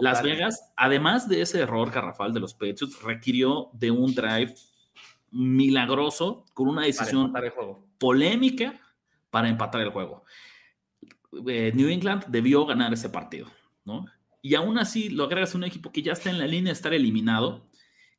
[0.00, 4.54] Las Vegas, además de ese error garrafal de los Patriots, requirió de un drive
[5.30, 7.32] milagroso con una decisión
[7.98, 8.78] polémica
[9.30, 10.24] para empatar el juego.
[11.48, 13.46] Eh, New England debió ganar ese partido,
[13.84, 14.06] ¿no?
[14.42, 16.76] Y aún así lo agregas a un equipo que ya está en la línea de
[16.76, 17.66] estar eliminado,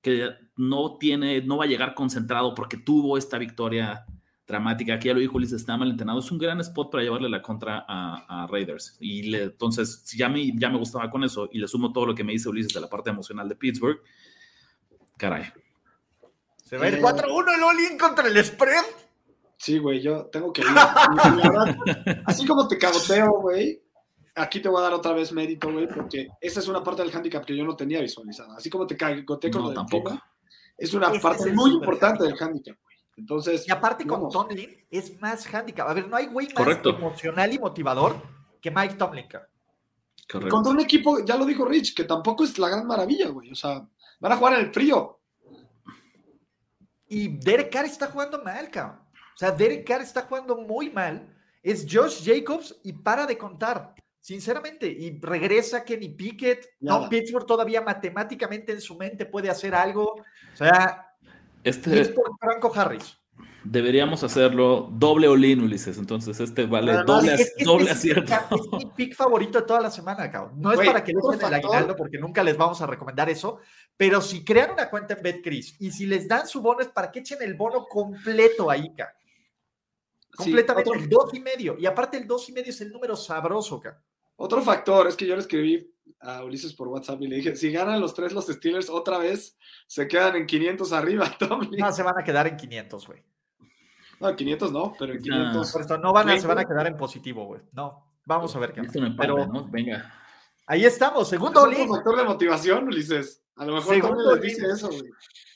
[0.02, 4.06] que no tiene, no va a llegar concentrado porque tuvo esta victoria
[4.48, 4.94] dramática.
[4.94, 6.20] Aquí ya lo dijo Ulises, está mal entrenado.
[6.20, 8.96] Es un gran spot para llevarle la contra a, Raiders.
[9.00, 12.06] Y le, entonces, si ya me, ya me gustaba con eso y le sumo todo
[12.08, 14.00] lo que me dice Ulises de la parte emocional de Pittsburgh,
[15.18, 15.52] caray.
[16.64, 18.84] Se va a ir 4-1 eh, el all contra el spread.
[19.58, 20.68] Sí, güey, yo tengo que ir.
[22.26, 23.82] así como te cagoteo, güey,
[24.36, 27.16] aquí te voy a dar otra vez mérito, güey, porque esa es una parte del
[27.16, 28.56] handicap que yo no tenía visualizada.
[28.56, 30.20] Así como te cagoteo con no, tampoco.
[30.78, 32.78] es una parte muy importante del handicap.
[33.18, 33.68] Entonces.
[33.68, 35.90] Y aparte con Tomlin es más handicap.
[35.90, 38.22] A ver, no hay güey más emocional y motivador
[38.62, 39.28] que Mike Tomlin.
[39.28, 40.50] Correcto.
[40.50, 43.52] Contra un equipo, ya lo dijo Rich, que tampoco es la gran maravilla, güey.
[43.52, 43.88] O sea,
[44.20, 45.20] van a jugar en el frío.
[47.10, 49.00] Y Derek Carr está jugando mal, cabrón.
[49.00, 51.34] O sea, Derek Carr está jugando muy mal.
[51.64, 53.96] Es Josh Jacobs y para de contar.
[54.20, 56.72] Sinceramente, y regresa Kenny Pickett.
[56.82, 60.16] No, Pittsburgh todavía matemáticamente en su mente puede hacer algo.
[60.16, 61.07] O sea,
[61.68, 63.18] este, es por Franco Harris.
[63.64, 65.98] Deberíamos hacerlo doble olín, Ulises.
[65.98, 68.34] Entonces, este vale doble, doble acierto.
[68.34, 70.54] Es, mi pick favorito de toda la semana, cabrón.
[70.62, 73.60] No es para que no el aguinaldo, porque nunca les vamos a recomendar eso.
[73.98, 77.12] Pero si crean una cuenta en BetCris y si les dan su bono, es para
[77.12, 79.16] que echen el bono completo ahí, cabrón.
[80.36, 81.76] Completamente, el dos y medio.
[81.78, 84.02] Y aparte, el dos y medio es el número sabroso, cabrón.
[84.38, 87.72] Otro factor es que yo le escribí a Ulises por WhatsApp y le dije, si
[87.72, 91.80] ganan los tres los Steelers otra vez, se quedan en 500 arriba, Tomlin.
[91.80, 93.24] No, se van a quedar en 500, güey.
[94.20, 95.72] No, 500 no, pero en 500.
[95.72, 97.62] Por esto no van a, se van a quedar en positivo, güey.
[97.72, 98.82] No, vamos a ver qué.
[99.18, 99.36] pero
[99.70, 100.14] venga.
[100.66, 101.88] Ahí estamos, segundo lean.
[101.88, 103.44] factor de motivación, Ulises.
[103.56, 105.04] A lo mejor segundo le dice eso, güey.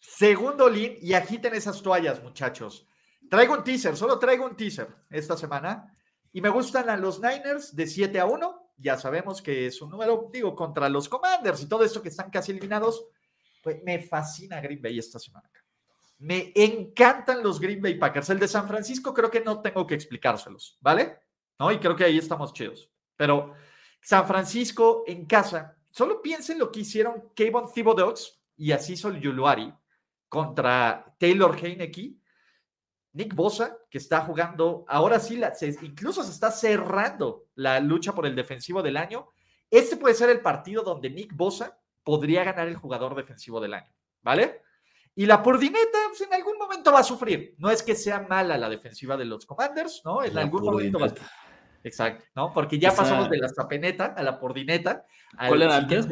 [0.02, 2.88] Segundo lean y agiten esas toallas, muchachos.
[3.30, 5.96] Traigo un teaser, solo traigo un teaser esta semana.
[6.34, 9.90] Y me gustan a los Niners de 7 a 1 ya sabemos que es un
[9.90, 13.06] número, digo, contra los Commanders y todo esto que están casi eliminados,
[13.64, 15.50] pues me fascina Green Bay esta semana.
[16.20, 18.30] Me encantan los Green Bay Packers.
[18.30, 21.20] El de San Francisco creo que no tengo que explicárselos, ¿vale?
[21.60, 21.72] ¿No?
[21.72, 22.92] Y creo que ahí estamos chidos.
[23.16, 23.54] Pero
[24.02, 29.74] San Francisco en casa, solo piensen lo que hicieron Kevin Thibodeaux y así Sol Yuluari
[30.28, 32.21] contra Taylor Heineke
[33.14, 35.42] Nick Bosa, que está jugando, ahora sí,
[35.82, 39.28] incluso se está cerrando la lucha por el defensivo del año.
[39.70, 43.92] Este puede ser el partido donde Nick Bosa podría ganar el jugador defensivo del año,
[44.22, 44.62] ¿vale?
[45.14, 47.54] Y la Purdineta, pues, en algún momento va a sufrir.
[47.58, 50.24] No es que sea mala la defensiva de los Commanders, ¿no?
[50.24, 51.14] En algún momento va a...
[51.84, 52.54] Exacto, ¿no?
[52.54, 55.04] Porque ya pasamos de la Zapeneta a la Pordineta.
[55.48, 56.08] ¿Cuál era antes?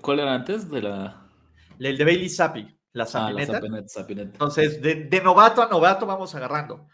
[0.00, 1.28] ¿Cuál era antes de la...?
[1.78, 2.79] El de Bailey Zappi.
[2.92, 3.60] La sapineta.
[3.62, 6.88] Ah, Entonces, de, novato a novato vamos agarrando.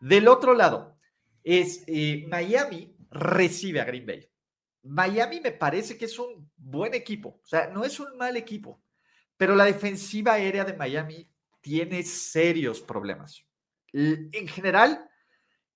[0.00, 0.96] Del otro lado,
[1.42, 4.28] es eh, Miami recibe a Green Bay.
[4.82, 8.82] Miami me parece que es un buen equipo, o sea, no es un mal equipo,
[9.36, 11.30] pero la defensiva aérea de Miami
[11.62, 13.42] tiene serios problemas.
[13.92, 15.08] En general,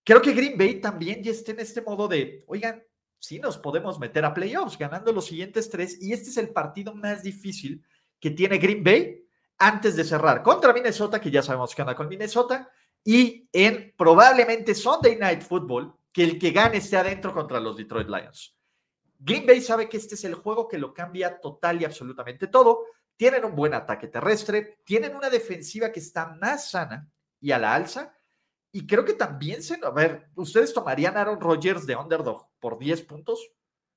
[0.04, 2.82] creo que Green Bay también ya está en este modo de, oigan,
[3.18, 6.94] sí nos podemos meter a playoffs ganando los siguientes tres y este es el partido
[6.94, 7.82] más difícil
[8.20, 9.27] que tiene Green Bay
[9.58, 12.70] antes de cerrar contra Minnesota, que ya sabemos que anda con Minnesota,
[13.04, 18.08] y en probablemente Sunday Night Football, que el que gane esté adentro contra los Detroit
[18.08, 18.56] Lions.
[19.18, 22.84] Green Bay sabe que este es el juego que lo cambia total y absolutamente todo.
[23.16, 27.08] Tienen un buen ataque terrestre, tienen una defensiva que está más sana
[27.40, 28.14] y a la alza.
[28.70, 29.80] Y creo que también se.
[29.82, 33.50] A ver, ¿ustedes tomarían Aaron Rodgers de underdog por 10 puntos?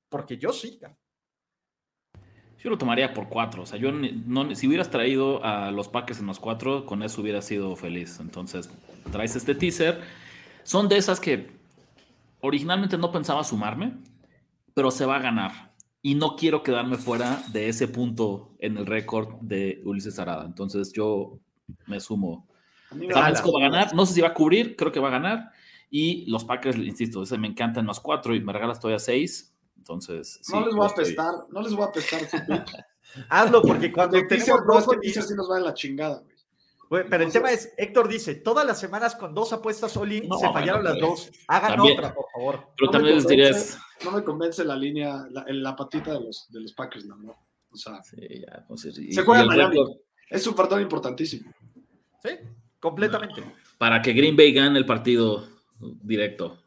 [0.10, 0.80] Porque yo sí.
[2.64, 3.64] Yo lo tomaría por cuatro.
[3.64, 7.22] O sea, yo no, si hubieras traído a los Packers en los cuatro, con eso
[7.22, 8.20] hubiera sido feliz.
[8.20, 8.70] Entonces,
[9.12, 10.02] traes este teaser.
[10.64, 11.50] Son de esas que
[12.40, 13.94] originalmente no pensaba sumarme,
[14.76, 15.72] pero se va a ganar.
[16.04, 20.46] Y no quiero quedarme fuera de ese punto en el récord de Ulises Arada.
[20.46, 21.40] Entonces, yo
[21.88, 22.48] me sumo.
[22.90, 23.96] Francisco va a ganar.
[23.96, 25.52] No sé si va a cubrir, creo que va a ganar.
[25.90, 29.51] Y los Packers, insisto, ese me encantan los cuatro y me regalas todavía seis
[29.82, 30.40] entonces.
[30.52, 32.38] no les voy a pestar, no les voy a pestar su
[33.30, 36.24] Hazlo, porque cuando tenemos dos, sí nos va en la chingada,
[36.88, 37.10] güey.
[37.10, 40.84] pero el tema es, Héctor dice, todas las semanas con dos apuestas all se fallaron
[40.84, 41.32] las dos.
[41.48, 42.68] Hagan otra, por favor.
[42.78, 43.78] Pero también les dirías...
[44.06, 47.36] No me convence la línea, la, la patita de los, de los Packers, no, ¿no?
[47.72, 49.78] O sea, sí, ya, pues, se juega en Miami.
[50.30, 51.52] Es un partido importantísimo.
[52.24, 52.32] Sí,
[52.80, 53.44] completamente.
[53.78, 55.48] Para que Green Bay gane el partido
[55.80, 56.61] directo.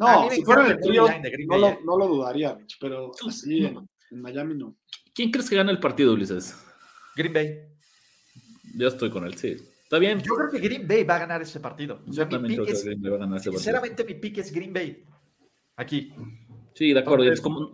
[0.00, 1.06] No, si fuera el tuyo,
[1.46, 4.74] no, lo, no lo dudaría, pero así en, Miami no.
[5.14, 6.56] ¿Quién crees que gana el partido, Ulises?
[7.14, 7.58] Green Bay.
[8.76, 9.58] Yo estoy con él, sí.
[9.82, 10.20] Está bien.
[10.20, 12.00] Yo creo que Green Bay va a ganar ese partido.
[12.08, 12.80] O sea, mi pick es,
[13.42, 15.04] sinceramente, mi pick es Green Bay.
[15.76, 16.14] Aquí.
[16.72, 17.26] Sí, de acuerdo.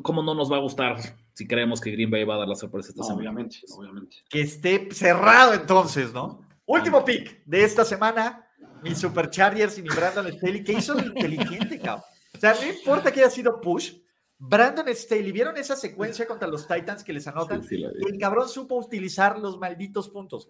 [0.03, 0.97] ¿Cómo, no nos va a gustar
[1.33, 3.21] si creemos que Green Bay va a dar la sorpresa esta semana?
[3.21, 4.17] Obviamente, obviamente.
[4.29, 6.41] Que esté cerrado entonces, ¿no?
[6.65, 8.43] Último pick de esta semana.
[8.83, 12.05] Mi Superchargers y mi Brandon Staley, que hizo lo inteligente, cabrón.
[12.37, 13.95] O sea, no importa que haya sido push,
[14.39, 17.63] Brandon Staley, ¿vieron esa secuencia contra los Titans que les anotan?
[17.71, 20.49] el cabrón supo utilizar los malditos puntos.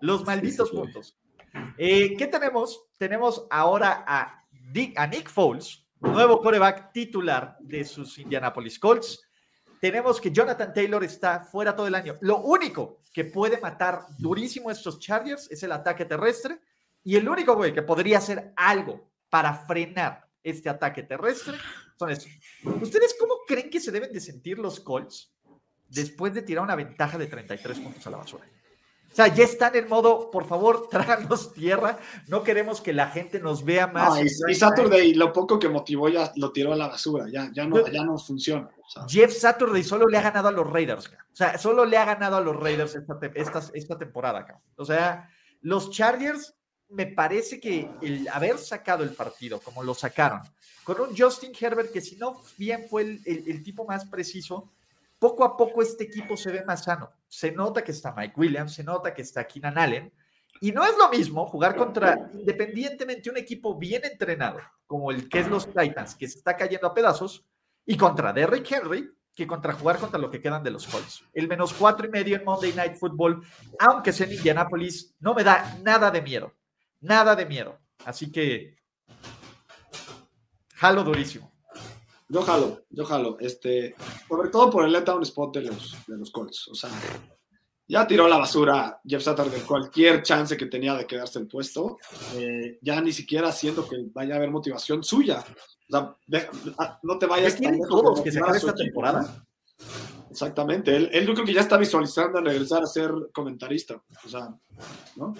[0.00, 1.18] Los malditos puntos.
[1.76, 2.86] Eh, ¿Qué tenemos?
[2.98, 4.44] Tenemos ahora a,
[4.96, 9.22] a Nick Foles, nuevo coreback titular de sus Indianapolis Colts.
[9.80, 12.16] Tenemos que Jonathan Taylor está fuera todo el año.
[12.22, 16.58] Lo único que puede matar durísimo a estos Chargers es el ataque terrestre.
[17.04, 21.58] Y el único güey que podría hacer algo para frenar este ataque terrestre
[21.98, 22.30] son estos.
[22.80, 25.32] ¿Ustedes cómo creen que se deben de sentir los Colts
[25.88, 28.44] después de tirar una ventaja de 33 puntos a la basura?
[29.10, 31.98] O sea, ya están en modo, por favor, tráganos tierra.
[32.28, 34.20] No queremos que la gente nos vea más.
[34.20, 37.24] y, Saturday, lo poco que motivó, ya lo tiró a la basura.
[37.32, 38.68] Ya, ya, no, ya no funciona.
[39.08, 41.08] Jeff Saturday solo le ha ganado a los Raiders.
[41.08, 43.18] O sea, solo le ha ganado a los Raiders esta,
[43.72, 44.60] esta, temporada.
[44.76, 45.30] O sea,
[45.62, 46.54] los Chargers,
[46.88, 50.40] me parece que el haber sacado el partido como lo sacaron,
[50.84, 54.70] con un Justin Herbert que si no bien fue el, el tipo más preciso,
[55.18, 57.10] poco a poco este equipo se ve más sano.
[57.28, 60.12] Se nota que está Mike Williams, se nota que está Keenan Allen.
[60.60, 65.40] Y no es lo mismo jugar contra, independientemente, un equipo bien entrenado, como el que
[65.40, 67.44] es los Titans, que se está cayendo a pedazos,
[67.84, 71.24] y contra Derrick Henry, que contra jugar contra lo que quedan de los Colts.
[71.34, 73.44] El menos cuatro y medio en Monday Night Football,
[73.78, 76.54] aunque sea en Indianapolis, no me da nada de miedo.
[77.00, 77.78] Nada de miedo.
[78.04, 78.76] Así que,
[80.74, 81.52] jalo durísimo.
[82.28, 83.36] Yo jalo, yo jalo.
[83.38, 83.94] Este,
[84.28, 86.68] sobre todo por el letdown spot de los, de los Colts.
[86.68, 86.90] O sea,
[87.86, 91.98] ya tiró la basura Jeff Saturday cualquier chance que tenía de quedarse el puesto.
[92.34, 95.44] Eh, ya ni siquiera siendo que vaya a haber motivación suya.
[95.88, 96.16] O sea,
[97.02, 99.46] no te vayas tan todos que se esta temporada.
[100.28, 100.96] Exactamente.
[100.96, 104.02] Él, él, yo creo que ya está visualizando regresar a ser comentarista.
[104.24, 104.48] O sea,
[105.14, 105.34] ¿no?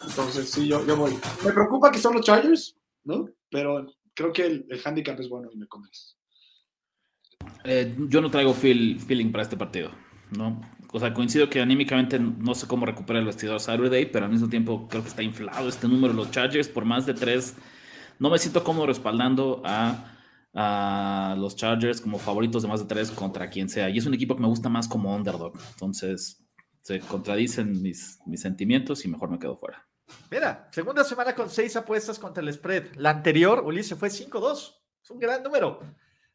[0.00, 1.16] Entonces, sí, yo, yo voy.
[1.44, 3.28] Me preocupa que son los Chargers, ¿no?
[3.50, 6.14] Pero creo que el, el handicap es bueno y me convence.
[7.64, 9.90] Eh, yo no traigo feel, feeling para este partido,
[10.36, 10.60] ¿no?
[10.92, 14.48] O sea, coincido que anímicamente no sé cómo recuperar el vestidor Saturday, pero al mismo
[14.48, 17.56] tiempo creo que está inflado este número los Chargers por más de tres.
[18.18, 20.16] No me siento cómodo respaldando a,
[20.54, 23.90] a los Chargers como favoritos de más de tres contra quien sea.
[23.90, 25.54] Y es un equipo que me gusta más como underdog.
[25.72, 26.43] Entonces,
[26.84, 29.88] se contradicen mis, mis sentimientos y mejor me quedo fuera.
[30.30, 32.96] Mira, segunda semana con seis apuestas contra el spread.
[32.96, 34.82] La anterior, Ulises, fue 5-2.
[35.02, 35.80] Es un gran número.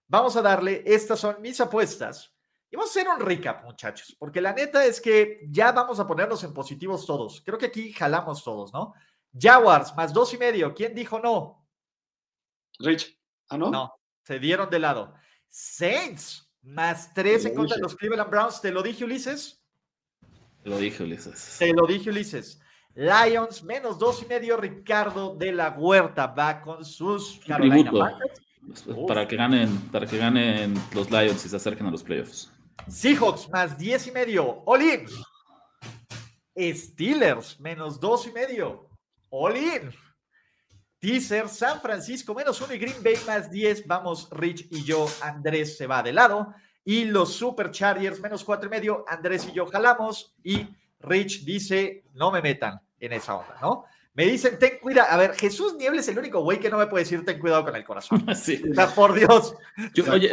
[0.07, 2.35] Vamos a darle, estas son mis apuestas.
[2.71, 6.07] Y vamos a hacer un recap, muchachos, porque la neta es que ya vamos a
[6.07, 7.43] ponernos en positivos todos.
[7.45, 8.95] Creo que aquí jalamos todos, ¿no?
[9.39, 10.73] Jaguars, más dos y medio.
[10.73, 11.63] ¿Quién dijo no?
[12.79, 13.15] Rich.
[13.49, 13.69] ¿Ah, no?
[13.69, 15.13] No, se dieron de lado.
[15.47, 18.61] Saints, más tres en contra de los Cleveland Browns.
[18.61, 19.58] ¿Te lo dije, Ulises?
[20.63, 21.57] Te lo dije, Ulises.
[21.59, 22.59] Te lo dije, Ulises.
[22.95, 24.57] Lions, menos dos y medio.
[24.57, 28.41] Ricardo de la Huerta va con sus Carolina Panthers.
[29.07, 32.51] Para que ganen, para que ganen los Lions y se acerquen a los playoffs.
[32.87, 34.63] Seahawks más 10 y medio.
[34.65, 35.07] All in.
[36.75, 38.89] Steelers menos 2 y medio.
[39.29, 39.91] All in.
[40.99, 43.87] Teaser San Francisco menos 1 y Green Bay más 10.
[43.87, 45.07] Vamos, Rich y yo.
[45.21, 46.53] Andrés se va de lado.
[46.85, 49.05] Y los Super Chargers menos 4 y medio.
[49.07, 50.33] Andrés y yo jalamos.
[50.43, 50.67] Y
[51.01, 53.85] Rich dice: No me metan en esa onda, ¿no?
[54.19, 55.07] Me dicen, ten cuidado.
[55.11, 57.63] A ver, Jesús Nieble es el único güey que no me puede decir, ten cuidado
[57.63, 58.25] con el corazón.
[58.35, 58.61] Sí.
[58.69, 59.55] O sea, por Dios.
[60.11, 60.29] oye,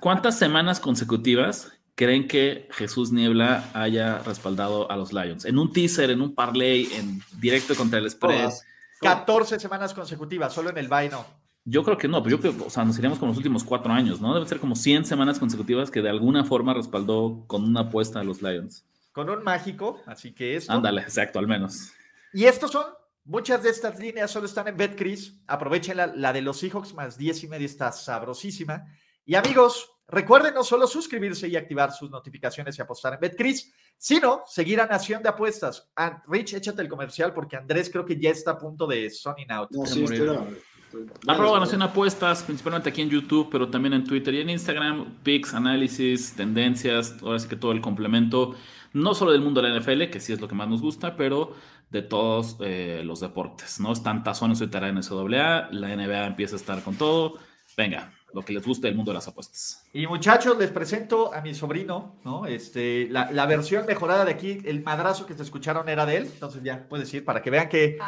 [0.00, 5.46] ¿cuántas, semanas consecutivas creen que Jesús Niebla haya respaldado a los Lions?
[5.46, 8.52] En un teaser, en un parlay, en directo contra el spread.
[9.00, 11.26] 14 semanas consecutivas, solo en el vaino.
[11.70, 13.92] Yo creo que no, pero yo creo, o sea, nos iríamos con los últimos cuatro
[13.92, 14.32] años, ¿no?
[14.32, 18.24] Deben ser como 100 semanas consecutivas que de alguna forma respaldó con una apuesta a
[18.24, 18.86] los Lions.
[19.12, 20.70] Con un mágico, así que es.
[20.70, 21.92] Ándale, exacto, al menos.
[22.32, 22.86] Y estos son,
[23.24, 25.42] muchas de estas líneas solo están en BetCris.
[25.46, 28.86] Aprovechen la, de los Seahawks más 10 y medio, está sabrosísima.
[29.26, 34.42] Y amigos, recuerden no solo suscribirse y activar sus notificaciones y apostar en BetCris, sino
[34.46, 35.90] seguir a Nación de Apuestas.
[35.96, 39.50] And Rich, échate el comercial porque Andrés creo que ya está a punto de zoning
[39.50, 39.70] out.
[39.72, 40.06] No, sí,
[41.26, 45.16] Nación Apuestas, principalmente aquí en YouTube, pero también en Twitter y en Instagram.
[45.22, 48.54] Picks, análisis, tendencias, ahora sí que todo el complemento
[48.92, 51.16] no solo del mundo de la NFL, que sí es lo que más nos gusta,
[51.16, 51.54] pero
[51.90, 53.92] de todos eh, los deportes, ¿no?
[53.92, 57.38] Están tazones en NCAA, la NBA empieza a estar con todo.
[57.76, 59.86] Venga, lo que les guste del mundo de las apuestas.
[59.92, 62.46] Y muchachos, les presento a mi sobrino, ¿no?
[62.46, 66.62] Este, la, versión mejorada de aquí, el madrazo que te escucharon era de él, entonces
[66.62, 67.98] ya puedes ir para que vean que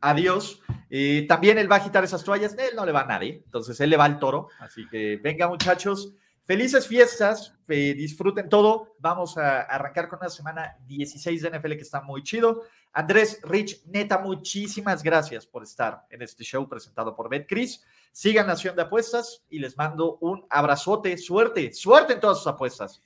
[0.00, 0.60] adiós.
[0.88, 3.78] Y también él va a agitar esas toallas, él no le va a nadie, entonces
[3.80, 6.12] él le va al toro, así que venga muchachos.
[6.46, 8.94] Felices fiestas, disfruten todo.
[9.00, 12.62] Vamos a arrancar con una semana 16 de NFL que está muy chido.
[12.92, 17.82] Andrés, Rich, neta, muchísimas gracias por estar en este show presentado por BetCris.
[18.12, 21.18] Sigan Nación de Apuestas y les mando un abrazote.
[21.18, 23.02] Suerte, suerte en todas sus apuestas.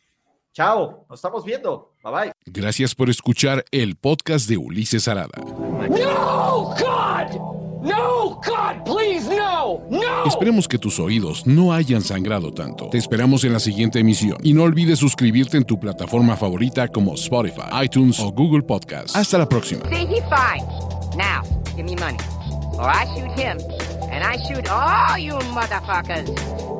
[0.52, 1.94] Chao, nos estamos viendo.
[2.04, 2.32] Bye bye.
[2.44, 5.40] Gracias por escuchar el podcast de Ulises Arada.
[5.88, 6.49] No!
[7.82, 10.24] No, God, please, no, no.
[10.26, 12.88] Esperemos que tus oídos no hayan sangrado tanto.
[12.90, 17.14] Te esperamos en la siguiente emisión y no olvides suscribirte en tu plataforma favorita como
[17.14, 19.16] Spotify, iTunes o Google Podcast.
[19.16, 19.82] Hasta la próxima.
[21.16, 21.42] Now,
[21.74, 22.18] give me money.
[22.78, 23.58] Or I shoot him,
[24.10, 26.79] and I shoot all you motherfuckers.